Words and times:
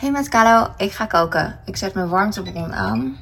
Hey 0.00 0.10
met 0.10 0.28
Carlo, 0.28 0.74
ik 0.76 0.92
ga 0.92 1.06
koken. 1.06 1.58
Ik 1.64 1.76
zet 1.76 1.94
mijn 1.94 2.08
warmtebron 2.08 2.72
aan. 2.72 3.16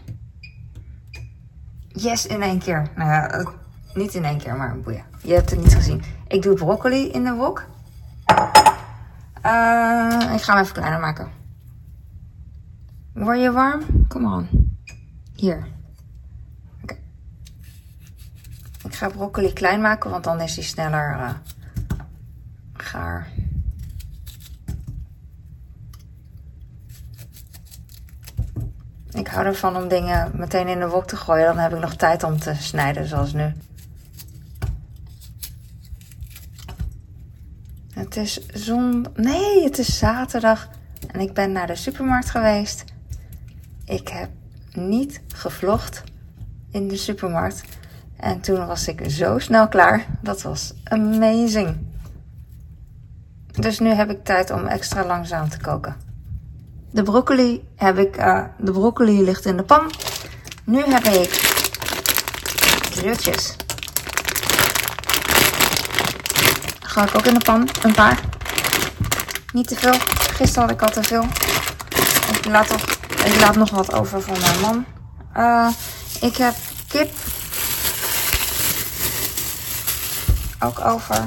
Yes, 1.89 2.27
in 2.27 2.43
één 2.43 2.59
keer. 2.59 2.91
Nou 2.97 3.11
ja, 3.11 3.31
eh, 3.31 3.47
niet 3.95 4.15
in 4.15 4.25
één 4.25 4.39
keer, 4.39 4.57
maar 4.57 4.81
boeien. 4.81 5.05
Je 5.23 5.33
hebt 5.33 5.51
het 5.51 5.61
niet 5.61 5.75
gezien. 5.75 6.03
Ik 6.29 6.43
doe 6.43 6.55
broccoli 6.55 7.11
in 7.11 7.25
de 7.25 7.33
wok. 7.33 7.65
Uh, 9.45 10.33
ik 10.35 10.43
ga 10.43 10.53
hem 10.53 10.63
even 10.63 10.73
kleiner 10.73 11.01
maken. 11.01 11.31
Word 13.13 13.41
je 13.41 13.53
warm? 13.53 14.07
Kom 14.09 14.33
on. 14.33 14.49
Hier. 15.35 15.67
Ik 18.85 18.95
ga 18.95 19.09
broccoli 19.09 19.53
klein 19.53 19.81
maken, 19.81 20.11
want 20.11 20.25
dan 20.25 20.41
is 20.41 20.55
hij 20.55 20.65
sneller 20.65 21.11
uh, 21.11 21.31
gaar. 22.73 23.29
Ik 29.29 29.35
hou 29.35 29.47
ervan 29.47 29.77
om 29.77 29.89
dingen 29.89 30.31
meteen 30.35 30.69
in 30.69 30.79
de 30.79 30.89
wok 30.89 31.07
te 31.07 31.17
gooien. 31.17 31.47
Dan 31.47 31.59
heb 31.59 31.73
ik 31.73 31.81
nog 31.81 31.95
tijd 31.95 32.23
om 32.23 32.39
te 32.39 32.55
snijden, 32.55 33.07
zoals 33.07 33.33
nu. 33.33 33.53
Het 37.93 38.17
is 38.17 38.47
zon. 38.47 39.07
Nee, 39.15 39.65
het 39.65 39.79
is 39.79 39.99
zaterdag. 39.99 40.69
En 41.11 41.21
ik 41.21 41.33
ben 41.33 41.53
naar 41.53 41.67
de 41.67 41.75
supermarkt 41.75 42.31
geweest. 42.31 42.85
Ik 43.85 44.09
heb 44.09 44.31
niet 44.73 45.21
gevlogd 45.35 46.03
in 46.71 46.89
de 46.89 46.97
supermarkt. 46.97 47.63
En 48.17 48.41
toen 48.41 48.67
was 48.67 48.89
ik 48.89 49.11
zo 49.11 49.39
snel 49.39 49.69
klaar. 49.69 50.07
Dat 50.21 50.43
was 50.43 50.75
amazing. 50.85 51.77
Dus 53.53 53.79
nu 53.79 53.89
heb 53.89 54.11
ik 54.11 54.25
tijd 54.25 54.51
om 54.51 54.67
extra 54.67 55.07
langzaam 55.07 55.49
te 55.49 55.59
koken. 55.61 56.08
De 56.99 57.05
broccoli 57.05 57.69
heb 57.77 57.99
ik, 57.99 58.17
uh, 58.17 58.45
de 58.57 58.73
broccoli 58.73 59.25
ligt 59.25 59.45
in 59.45 59.57
de 59.57 59.63
pan. 59.63 59.91
Nu 60.65 60.83
heb 60.85 61.05
ik 61.05 61.31
krultjes. 62.91 63.57
Ga 66.81 67.05
ik 67.05 67.15
ook 67.15 67.27
in 67.27 67.35
de 67.35 67.45
pan, 67.45 67.69
een 67.83 67.95
paar. 67.95 68.21
Niet 69.53 69.69
te 69.69 69.77
veel. 69.77 69.95
Gisteren 70.35 70.63
had 70.63 70.71
ik 70.71 70.83
al 70.83 70.89
te 70.89 71.03
veel. 71.03 71.25
Ik 73.25 73.41
laat, 73.41 73.57
nog 73.57 73.71
wat 73.71 73.93
over 73.93 74.23
van 74.23 74.39
mijn 74.41 74.61
man. 74.61 74.85
Uh, 75.37 75.69
ik 76.21 76.37
heb 76.37 76.55
kip. 76.89 77.11
Ook 80.61 80.85
over. 80.85 81.27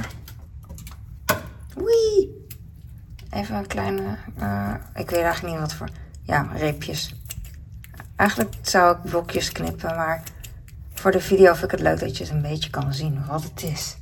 Even 3.34 3.56
een 3.56 3.68
kleine, 3.68 4.02
uh, 4.40 4.74
ik 4.96 5.10
weet 5.10 5.22
eigenlijk 5.22 5.54
niet 5.54 5.64
wat 5.64 5.74
voor, 5.74 5.90
ja, 6.24 6.48
reepjes. 6.54 7.16
Eigenlijk 8.16 8.54
zou 8.62 8.96
ik 8.96 9.10
blokjes 9.10 9.52
knippen, 9.52 9.96
maar 9.96 10.24
voor 10.94 11.12
de 11.12 11.22
video 11.22 11.54
vind 11.54 11.64
ik 11.64 11.72
het 11.72 11.80
leuk 11.80 12.00
dat 12.00 12.18
je 12.18 12.24
het 12.24 12.34
een 12.34 12.42
beetje 12.42 12.70
kan 12.70 12.94
zien 12.94 13.26
wat 13.28 13.44
het 13.44 13.64
is. 13.64 13.98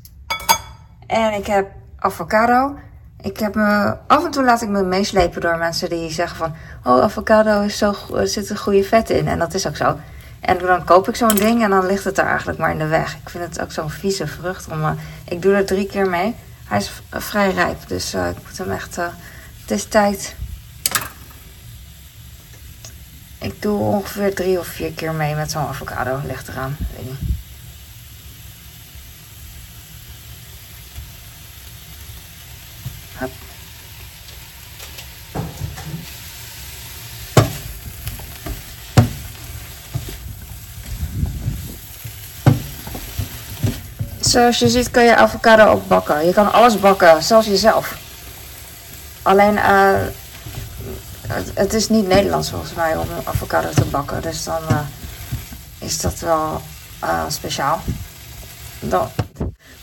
En 1.07 1.33
ik 1.33 1.45
heb 1.45 1.71
avocado. 1.97 2.75
Ik 3.21 3.39
heb 3.39 3.55
me, 3.55 3.97
af 4.07 4.25
en 4.25 4.31
toe 4.31 4.43
laat 4.43 4.61
ik 4.61 4.69
me 4.69 4.83
meeslepen 4.83 5.41
door 5.41 5.57
mensen 5.57 5.89
die 5.89 6.11
zeggen 6.11 6.37
van, 6.37 6.55
oh 6.83 7.03
avocado 7.03 7.61
is 7.61 7.77
zo, 7.77 7.95
er 8.15 8.27
zit 8.27 8.49
een 8.49 8.57
goede 8.57 8.83
vet 8.83 9.09
in. 9.09 9.27
En 9.27 9.39
dat 9.39 9.53
is 9.53 9.67
ook 9.67 9.75
zo. 9.75 9.97
En 10.39 10.57
dan 10.57 10.83
koop 10.83 11.07
ik 11.07 11.15
zo'n 11.15 11.35
ding 11.35 11.63
en 11.63 11.69
dan 11.69 11.85
ligt 11.85 12.03
het 12.03 12.17
er 12.17 12.25
eigenlijk 12.25 12.59
maar 12.59 12.71
in 12.71 12.77
de 12.77 12.87
weg. 12.87 13.17
Ik 13.17 13.29
vind 13.29 13.43
het 13.43 13.61
ook 13.61 13.71
zo'n 13.71 13.89
vieze 13.89 14.27
vrucht. 14.27 14.67
Om, 14.67 14.81
uh, 14.81 14.91
ik 15.25 15.41
doe 15.41 15.53
er 15.53 15.65
drie 15.65 15.85
keer 15.85 16.09
mee. 16.09 16.35
Hij 16.69 16.77
is 16.77 16.91
vrij 17.11 17.51
rijp, 17.51 17.87
dus 17.87 18.13
uh, 18.13 18.29
ik 18.29 18.37
moet 18.47 18.57
hem 18.57 18.71
echt... 18.71 18.97
Uh, 18.97 19.07
het 19.61 19.71
is 19.71 19.85
tijd. 19.85 20.35
Ik 23.39 23.61
doe 23.61 23.79
ongeveer 23.79 24.35
drie 24.35 24.59
of 24.59 24.67
vier 24.67 24.91
keer 24.91 25.13
mee 25.13 25.35
met 25.35 25.51
zo'n 25.51 25.67
avocado. 25.67 26.21
Ligt 26.25 26.47
eraan, 26.47 26.77
weet 26.95 27.05
niet. 27.05 27.38
Zoals 44.29 44.59
je 44.59 44.69
ziet 44.69 44.91
kun 44.91 45.03
je 45.03 45.15
avocado 45.15 45.65
ook 45.65 45.87
bakken. 45.87 46.25
Je 46.25 46.33
kan 46.33 46.51
alles 46.51 46.79
bakken, 46.79 47.23
zelfs 47.23 47.47
jezelf. 47.47 47.97
Alleen, 49.21 49.53
uh, 49.53 49.93
het, 51.53 51.73
is 51.73 51.89
niet 51.89 52.07
Nederlands 52.07 52.49
volgens 52.49 52.73
mij 52.73 52.97
om 52.97 53.07
avocado 53.23 53.69
te 53.69 53.85
bakken. 53.85 54.21
Dus 54.21 54.43
dan 54.43 54.61
uh, 54.71 54.79
is 55.79 56.01
dat 56.01 56.19
wel 56.19 56.61
uh, 57.03 57.23
speciaal. 57.27 57.81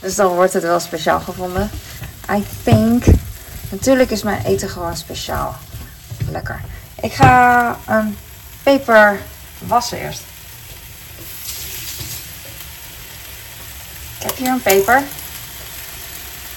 Dus 0.00 0.14
dan 0.14 0.34
wordt 0.34 0.52
het 0.52 0.62
wel 0.62 0.80
speciaal 0.80 1.20
gevonden. 1.20 1.70
I 2.30 2.44
think. 2.64 3.04
Natuurlijk 3.70 4.10
is 4.10 4.22
mijn 4.22 4.44
eten 4.44 4.68
gewoon 4.68 4.96
speciaal. 4.96 5.54
Lekker. 6.30 6.60
Ik 7.00 7.12
ga 7.12 7.76
een 7.86 8.18
peper 8.62 9.20
wassen 9.58 9.98
eerst. 9.98 10.22
Ik 14.18 14.22
heb 14.22 14.25
hier 14.36 14.48
een 14.48 14.62
peper. 14.62 15.02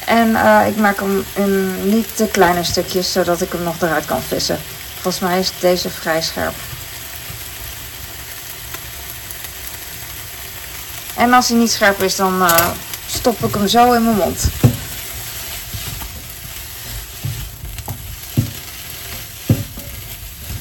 En 0.06 0.30
uh, 0.30 0.68
ik 0.68 0.76
maak 0.76 1.00
hem 1.00 1.26
in 1.34 1.90
niet 1.90 2.16
te 2.16 2.26
kleine 2.26 2.64
stukjes, 2.64 3.12
zodat 3.12 3.42
ik 3.42 3.52
hem 3.52 3.64
nog 3.64 3.82
eruit 3.82 4.06
kan 4.06 4.22
vissen. 4.22 4.60
Volgens 4.94 5.20
mij 5.20 5.40
is 5.40 5.52
deze 5.60 5.90
vrij 5.90 6.22
scherp. 6.22 6.54
En 11.16 11.34
als 11.34 11.48
hij 11.48 11.58
niet 11.58 11.72
scherp 11.72 12.02
is, 12.02 12.16
dan 12.16 12.42
uh, 12.42 12.70
stop 13.08 13.44
ik 13.44 13.54
hem 13.54 13.68
zo 13.68 13.94
in 13.94 14.04
mijn 14.04 14.16
mond. 14.16 14.44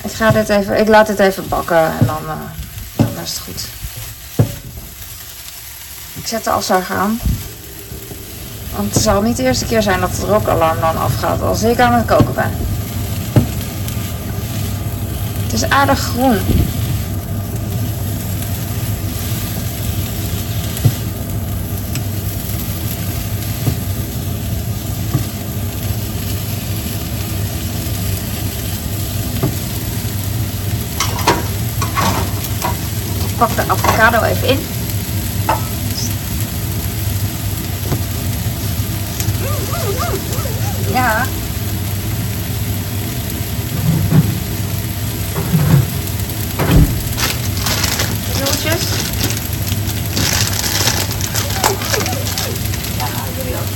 Ik, 0.04 0.12
ga 0.12 0.30
dit 0.30 0.48
even, 0.48 0.78
ik 0.78 0.88
laat 0.88 1.06
dit 1.06 1.18
even 1.18 1.48
bakken 1.48 1.98
en 2.00 2.06
dan, 2.06 2.22
uh, 2.24 2.32
dan 2.96 3.22
is 3.22 3.30
het 3.30 3.38
goed. 3.38 3.78
Zet 6.28 6.44
de 6.44 6.50
afzuiger 6.50 6.97
aan. 6.97 7.21
Want 8.77 8.94
het 8.94 9.03
zal 9.03 9.22
niet 9.22 9.37
de 9.37 9.43
eerste 9.43 9.65
keer 9.65 9.83
zijn 9.83 10.00
dat 10.00 10.11
het 10.11 10.21
rookalarm 10.21 10.81
dan 10.81 10.99
afgaat 10.99 11.43
als 11.43 11.62
ik 11.62 11.81
aan 11.81 11.93
het 11.93 12.06
koken 12.06 12.34
ben. 12.34 12.50
Het 15.43 15.53
is 15.53 15.65
aardig 15.69 15.99
groen. 15.99 16.37
Ik 33.27 33.37
pak 33.39 33.56
de 33.56 33.62
avocado 33.69 34.22
even 34.22 34.49
in. 34.49 34.78
Ja. 40.93 41.25
Krultjes. 48.34 48.87
Ja, 52.98 53.06
jullie 53.37 53.54
ook. 53.54 53.69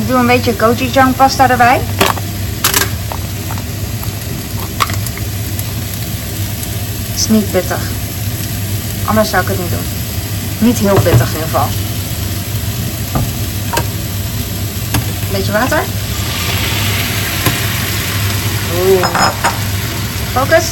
Ik 0.00 0.08
doe 0.08 0.16
een 0.16 0.26
beetje 0.26 0.54
gochujang 0.58 1.16
pasta 1.16 1.50
erbij. 1.50 1.80
Niet 7.28 7.50
pittig. 7.50 7.80
Anders 9.04 9.30
zou 9.30 9.42
ik 9.42 9.48
het 9.48 9.58
niet 9.58 9.70
doen. 9.70 9.86
Niet 10.58 10.78
heel 10.78 10.94
pittig 10.94 11.28
in 11.28 11.34
ieder 11.34 11.42
geval. 11.42 11.68
Beetje 15.32 15.52
water. 15.52 15.82
Focus. 20.32 20.64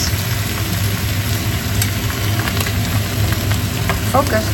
Focus. 4.11 4.45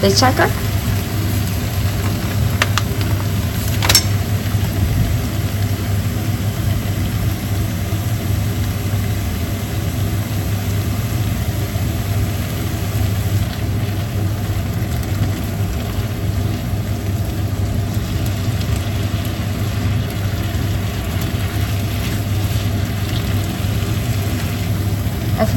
Beetje 0.00 0.16
suiker. 0.16 0.67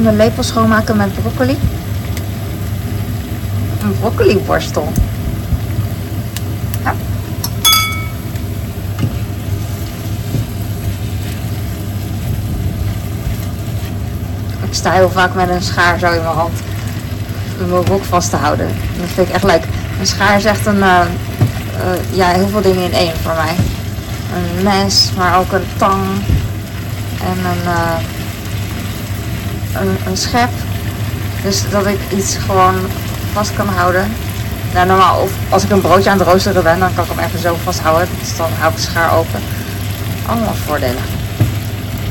Even 0.02 0.16
lepel 0.16 0.42
schoonmaken 0.42 0.96
met 0.96 1.14
broccoli. 1.20 1.58
Een 3.82 3.98
broccoliborstel. 4.00 4.92
Ja. 6.84 6.94
Ik 14.60 14.74
sta 14.74 14.90
heel 14.90 15.10
vaak 15.10 15.34
met 15.34 15.48
een 15.48 15.62
schaar 15.62 15.98
zo 15.98 16.06
in 16.06 16.22
mijn 16.22 16.34
hand. 16.34 16.60
Om 17.62 17.68
mijn 17.68 17.84
broek 17.84 18.04
vast 18.04 18.30
te 18.30 18.36
houden. 18.36 18.68
Dat 18.98 19.08
vind 19.14 19.28
ik 19.28 19.34
echt 19.34 19.44
leuk. 19.44 19.64
Een 20.00 20.06
schaar 20.06 20.36
is 20.36 20.44
echt 20.44 20.66
een... 20.66 20.76
Uh, 20.76 21.00
uh, 21.84 22.16
ja, 22.16 22.28
heel 22.28 22.48
veel 22.48 22.62
dingen 22.62 22.84
in 22.84 22.92
één 22.92 23.16
voor 23.22 23.34
mij. 23.34 23.54
Een 24.34 24.62
mes, 24.62 25.10
maar 25.16 25.38
ook 25.38 25.52
een 25.52 25.66
tang. 25.76 26.02
En 27.20 27.38
een... 27.44 27.62
Uh, 27.64 28.21
een, 30.06 30.16
schep. 30.16 30.50
Dus 31.42 31.70
dat 31.70 31.86
ik 31.86 31.98
iets 32.16 32.36
gewoon 32.36 32.74
vast 33.32 33.54
kan 33.54 33.68
houden. 33.68 34.12
Nou, 34.74 34.86
normaal, 34.86 35.28
als 35.50 35.64
ik 35.64 35.70
een 35.70 35.80
broodje 35.80 36.10
aan 36.10 36.18
het 36.18 36.28
roosteren 36.28 36.62
ben, 36.62 36.78
dan 36.78 36.94
kan 36.94 37.04
ik 37.04 37.10
hem 37.10 37.24
even 37.24 37.38
zo 37.38 37.54
vasthouden. 37.62 38.08
Dus 38.18 38.36
dan 38.36 38.50
hou 38.58 38.70
ik 38.70 38.76
de 38.76 38.82
schaar 38.82 39.18
open. 39.18 39.40
Allemaal 40.26 40.54
voordelen. 40.54 41.02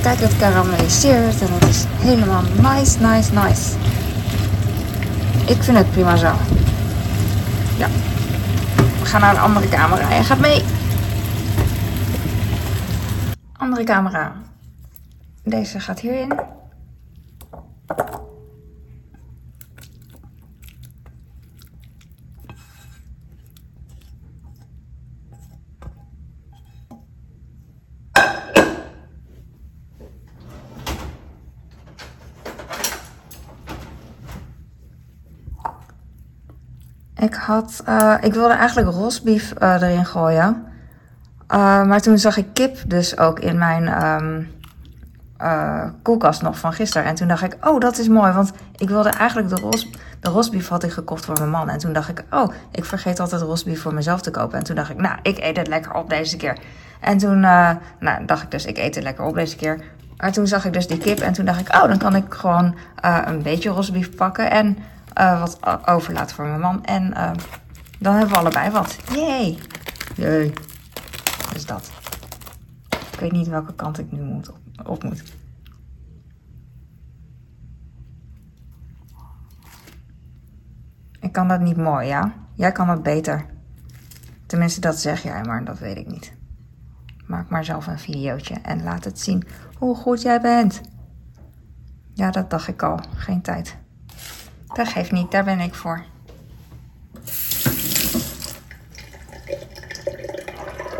Kijk, 0.01 0.19
het 0.19 0.37
karamelliseert 0.37 1.41
en 1.41 1.47
het 1.53 1.67
is 1.69 1.83
helemaal 1.99 2.41
nice, 2.41 2.99
nice, 2.99 3.33
nice. 3.33 3.69
Ik 5.45 5.63
vind 5.63 5.77
het 5.77 5.91
prima 5.91 6.15
zo. 6.15 6.31
Ja. 7.77 7.87
We 8.99 9.05
gaan 9.05 9.21
naar 9.21 9.35
een 9.35 9.41
andere 9.41 9.69
camera. 9.69 10.09
Jij 10.09 10.23
gaat 10.23 10.39
mee. 10.39 10.63
Andere 13.57 13.83
camera. 13.83 14.33
Deze 15.43 15.79
gaat 15.79 15.99
hierin. 15.99 16.33
Ik 37.21 37.33
had, 37.33 37.83
uh, 37.89 38.13
ik 38.21 38.33
wilde 38.33 38.53
eigenlijk 38.53 38.89
rosbief 38.89 39.53
uh, 39.61 39.81
erin 39.81 40.05
gooien. 40.05 40.65
Uh, 41.49 41.83
maar 41.83 42.01
toen 42.01 42.17
zag 42.17 42.37
ik 42.37 42.47
kip 42.53 42.77
dus 42.87 43.17
ook 43.17 43.39
in 43.39 43.57
mijn 43.57 44.03
um, 44.03 44.49
koelkast 46.01 46.41
nog 46.41 46.57
van 46.57 46.73
gisteren. 46.73 47.07
En 47.07 47.15
toen 47.15 47.27
dacht 47.27 47.43
ik, 47.43 47.57
oh 47.67 47.79
dat 47.79 47.97
is 47.97 48.07
mooi. 48.07 48.31
Want 48.31 48.51
ik 48.75 48.89
wilde 48.89 49.09
eigenlijk 49.09 49.49
de, 49.49 49.55
ros, 49.55 49.89
de 50.19 50.29
rosbief 50.29 50.67
had 50.67 50.83
ik 50.83 50.91
gekocht 50.91 51.25
voor 51.25 51.37
mijn 51.39 51.49
man. 51.49 51.69
En 51.69 51.77
toen 51.77 51.93
dacht 51.93 52.09
ik, 52.09 52.23
oh 52.29 52.53
ik 52.71 52.85
vergeet 52.85 53.19
altijd 53.19 53.41
rosbief 53.41 53.81
voor 53.81 53.93
mezelf 53.93 54.21
te 54.21 54.31
kopen. 54.31 54.57
En 54.57 54.63
toen 54.63 54.75
dacht 54.75 54.89
ik, 54.89 54.97
nou 54.97 55.19
ik 55.21 55.37
eet 55.37 55.57
het 55.57 55.67
lekker 55.67 55.93
op 55.93 56.09
deze 56.09 56.37
keer. 56.37 56.57
En 56.99 57.17
toen 57.17 57.39
nou, 57.39 58.25
dacht 58.25 58.43
ik 58.43 58.51
dus, 58.51 58.65
ik 58.65 58.77
eet 58.77 58.95
het 58.95 59.03
lekker 59.03 59.25
op 59.25 59.35
deze 59.35 59.55
keer. 59.55 59.83
Maar 60.17 60.31
toen 60.31 60.47
zag 60.47 60.65
ik 60.65 60.73
dus 60.73 60.87
die 60.87 60.97
kip 60.97 61.19
en 61.19 61.33
toen 61.33 61.45
dacht 61.45 61.59
ik, 61.59 61.75
oh 61.75 61.87
dan 61.87 61.97
kan 61.97 62.15
ik 62.15 62.33
gewoon 62.33 62.75
een 63.01 63.41
beetje 63.41 63.69
rosbief 63.69 64.15
pakken. 64.15 64.51
En 64.51 64.77
uh, 65.19 65.39
wat 65.39 65.87
overlaat 65.87 66.33
voor 66.33 66.45
mijn 66.45 66.59
man. 66.59 66.85
En 66.85 67.03
uh, 67.03 67.31
dan 67.99 68.13
hebben 68.13 68.33
we 68.33 68.39
allebei 68.39 68.71
wat. 68.71 68.97
Yay! 69.13 69.57
Jee. 70.15 70.53
Dus 71.53 71.65
dat. 71.65 71.91
Ik 73.11 73.19
weet 73.19 73.31
niet 73.31 73.47
welke 73.47 73.73
kant 73.73 73.99
ik 73.99 74.11
nu 74.11 74.21
moet 74.21 74.49
op, 74.49 74.57
op 74.85 75.03
moet. 75.03 75.23
Ik 81.19 81.31
kan 81.31 81.47
dat 81.47 81.59
niet 81.59 81.77
mooi, 81.77 82.07
ja? 82.07 82.33
Jij 82.53 82.71
kan 82.71 82.87
dat 82.87 83.03
beter. 83.03 83.45
Tenminste, 84.45 84.79
dat 84.79 84.99
zeg 84.99 85.23
jij, 85.23 85.43
maar 85.43 85.63
dat 85.63 85.79
weet 85.79 85.97
ik 85.97 86.07
niet. 86.07 86.33
Maak 87.25 87.49
maar 87.49 87.65
zelf 87.65 87.87
een 87.87 87.99
videootje 87.99 88.53
en 88.53 88.83
laat 88.83 89.03
het 89.03 89.19
zien 89.19 89.43
hoe 89.77 89.95
goed 89.95 90.21
jij 90.21 90.41
bent. 90.41 90.81
Ja, 92.13 92.31
dat 92.31 92.49
dacht 92.49 92.67
ik 92.67 92.83
al. 92.83 92.99
Geen 93.15 93.41
tijd. 93.41 93.77
Dat 94.73 94.87
geeft 94.87 95.11
niet, 95.11 95.31
daar 95.31 95.43
ben 95.43 95.59
ik 95.59 95.75
voor. 95.75 96.03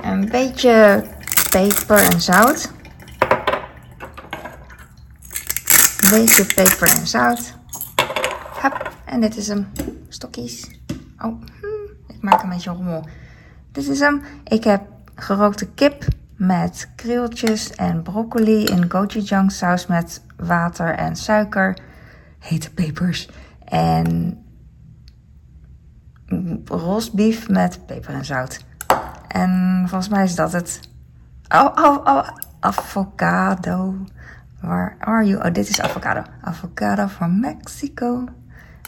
Een 0.02 0.30
beetje 0.30 1.04
peper 1.50 1.98
en 1.98 2.22
zout. 2.22 2.72
Een 6.02 6.10
beetje 6.10 6.46
peper 6.46 6.88
en 6.88 7.08
zout. 7.08 7.54
Hup, 8.62 8.92
en 9.06 9.22
dit 9.22 9.38
is 9.38 9.48
hem. 9.48 9.72
Stokjes. 10.10 10.68
Oh, 11.18 11.42
hm, 11.60 12.12
ik 12.14 12.22
maak 12.22 12.44
een 12.44 12.50
beetje 12.50 12.72
rommel. 12.72 13.08
Dit 13.72 13.88
is 13.88 14.00
hem. 14.00 14.22
Ik 14.44 14.64
heb 14.64 14.82
gerookte 15.16 15.68
kip 15.68 16.06
met 16.36 16.90
krieltjes 16.96 17.72
en 17.72 18.02
broccoli 18.02 18.66
in 18.66 18.92
gochujang 18.92 19.52
saus 19.52 19.88
met 19.88 20.22
water 20.38 20.96
en 20.96 21.16
suiker. 21.16 21.78
Hete 22.40 22.74
pepers 22.74 23.30
en 23.72 24.38
rosbief 26.66 27.50
met 27.50 27.86
peper 27.86 28.14
en 28.14 28.26
zout. 28.26 28.66
En 29.28 29.84
volgens 29.88 30.10
mij 30.10 30.24
is 30.24 30.36
dat 30.36 30.52
het. 30.52 30.80
Oh, 31.50 31.72
oh, 31.76 31.98
oh, 32.04 32.28
avocado. 32.60 33.96
Where 34.62 34.96
are 35.00 35.26
you? 35.26 35.48
Oh, 35.48 35.54
dit 35.54 35.70
is 35.70 35.82
avocado. 35.82 36.22
Avocado 36.42 37.08
from 37.08 37.40
Mexico. 37.40 38.26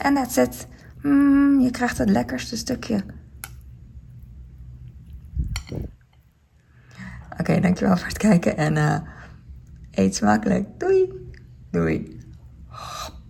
En 0.02 0.14
that's 0.14 0.38
it. 0.38 0.68
Mm, 1.02 1.60
je 1.60 1.72
krijgt 1.72 1.98
het 1.98 2.10
lekkerste 2.10 2.58
stukje. 2.58 3.04
Oké, 7.40 7.60
dankjewel 7.60 7.98
voor 7.98 8.08
het 8.08 8.18
kijken 8.18 8.58
en 8.58 8.76
uh, 8.76 8.98
eet 9.92 10.16
smakelijk. 10.16 10.80
Doei. 10.80 11.14
Doei. 11.72 12.23